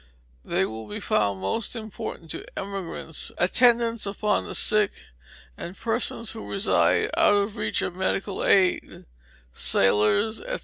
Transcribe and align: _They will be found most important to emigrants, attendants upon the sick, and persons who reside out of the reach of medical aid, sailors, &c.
_They 0.43 0.65
will 0.67 0.87
be 0.87 0.99
found 0.99 1.41
most 1.41 1.75
important 1.75 2.31
to 2.31 2.43
emigrants, 2.57 3.31
attendants 3.37 4.07
upon 4.07 4.47
the 4.47 4.55
sick, 4.55 4.89
and 5.55 5.77
persons 5.77 6.31
who 6.31 6.49
reside 6.49 7.11
out 7.15 7.35
of 7.35 7.53
the 7.53 7.59
reach 7.59 7.83
of 7.83 7.95
medical 7.95 8.43
aid, 8.43 9.05
sailors, 9.53 10.37
&c. 10.39 10.57